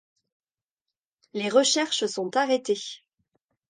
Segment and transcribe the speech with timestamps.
[1.35, 3.03] Les recherches sont arrêtées.